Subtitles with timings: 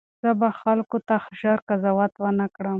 [0.21, 2.69] زه به خلکو ته ژر قضاوت ونه کړم.